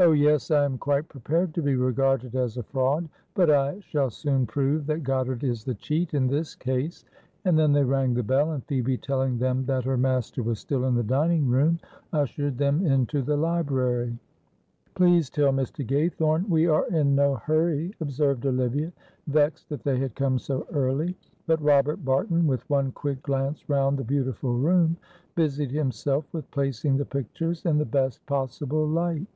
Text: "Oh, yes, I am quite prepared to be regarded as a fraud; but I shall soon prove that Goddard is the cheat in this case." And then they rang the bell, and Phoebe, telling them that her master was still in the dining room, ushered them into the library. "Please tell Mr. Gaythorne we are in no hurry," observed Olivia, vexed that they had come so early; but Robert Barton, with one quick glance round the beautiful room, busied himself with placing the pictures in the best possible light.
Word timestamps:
"Oh, 0.00 0.12
yes, 0.12 0.52
I 0.52 0.64
am 0.64 0.78
quite 0.78 1.08
prepared 1.08 1.52
to 1.54 1.60
be 1.62 1.74
regarded 1.74 2.36
as 2.36 2.56
a 2.56 2.62
fraud; 2.62 3.08
but 3.34 3.50
I 3.50 3.80
shall 3.80 4.10
soon 4.10 4.46
prove 4.46 4.86
that 4.86 5.02
Goddard 5.02 5.42
is 5.42 5.64
the 5.64 5.74
cheat 5.74 6.14
in 6.14 6.28
this 6.28 6.54
case." 6.54 7.04
And 7.44 7.58
then 7.58 7.72
they 7.72 7.82
rang 7.82 8.14
the 8.14 8.22
bell, 8.22 8.52
and 8.52 8.62
Phoebe, 8.66 8.96
telling 8.96 9.38
them 9.38 9.64
that 9.66 9.82
her 9.82 9.96
master 9.96 10.40
was 10.40 10.60
still 10.60 10.84
in 10.84 10.94
the 10.94 11.02
dining 11.02 11.48
room, 11.48 11.80
ushered 12.12 12.58
them 12.58 12.86
into 12.86 13.22
the 13.22 13.36
library. 13.36 14.16
"Please 14.94 15.28
tell 15.30 15.50
Mr. 15.52 15.84
Gaythorne 15.84 16.48
we 16.48 16.68
are 16.68 16.86
in 16.90 17.16
no 17.16 17.34
hurry," 17.34 17.92
observed 18.00 18.46
Olivia, 18.46 18.92
vexed 19.26 19.68
that 19.68 19.82
they 19.82 19.98
had 19.98 20.14
come 20.14 20.38
so 20.38 20.64
early; 20.70 21.16
but 21.48 21.60
Robert 21.60 22.04
Barton, 22.04 22.46
with 22.46 22.62
one 22.70 22.92
quick 22.92 23.20
glance 23.24 23.68
round 23.68 23.98
the 23.98 24.04
beautiful 24.04 24.54
room, 24.56 24.96
busied 25.34 25.72
himself 25.72 26.24
with 26.30 26.48
placing 26.52 26.98
the 26.98 27.04
pictures 27.04 27.66
in 27.66 27.78
the 27.78 27.84
best 27.84 28.24
possible 28.26 28.86
light. 28.86 29.26